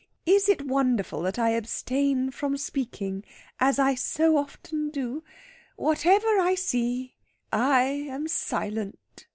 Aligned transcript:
Is 0.25 0.49
it 0.49 0.65
wonderful 0.65 1.21
that 1.21 1.37
I 1.37 1.49
abstain 1.51 2.31
from 2.31 2.57
speaking, 2.57 3.23
as 3.59 3.77
I 3.77 3.93
so 3.93 4.35
often 4.35 4.89
do? 4.89 5.23
Whatever 5.75 6.39
I 6.39 6.55
see, 6.55 7.13
I 7.53 7.83
am 7.83 8.27
silent." 8.27 8.97